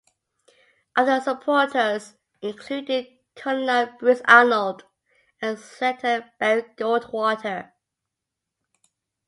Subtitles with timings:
[0.95, 3.05] Other supporters included
[3.35, 4.85] Colonel Bruce Arnold
[5.39, 7.71] and Senator Barry Goldwater.